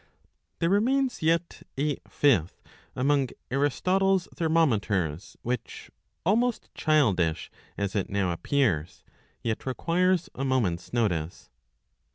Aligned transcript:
There 0.57 0.69
remains 0.71 1.21
yet 1.21 1.61
a 1.77 1.97
fifth 2.07 2.63
among 2.95 3.27
Aristotle's 3.51 4.27
thermometers, 4.33 5.37
which, 5.43 5.91
almost 6.25 6.73
childish 6.73 7.51
as 7.77 7.95
it 7.95 8.09
now 8.09 8.31
appears, 8.33 9.03
yet 9.43 9.67
requires 9.67 10.27
a 10.33 10.43
moment's 10.43 10.91
notice. 10.91 11.51